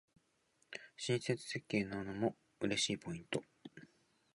[0.97, 3.43] 親切設計なのも嬉しいポイント